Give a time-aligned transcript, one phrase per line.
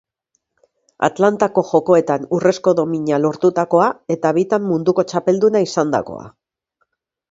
[1.07, 6.31] Atlantako Jokoetan urrezko domina lortutakoa eta bitan munduko txapelduna izandakoa.